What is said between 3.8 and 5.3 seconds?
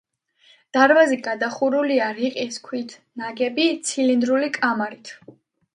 ცილინდრული კამარით.